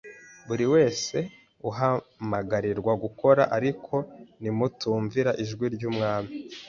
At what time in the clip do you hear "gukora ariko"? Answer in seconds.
3.03-3.93